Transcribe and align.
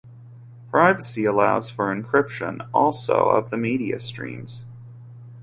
Privacy 0.71 1.25
allows 1.25 1.69
for 1.69 1.95
encryption, 1.95 2.67
also 2.73 3.13
of 3.25 3.51
the 3.51 3.57
media 3.57 3.99
streams. 3.99 4.65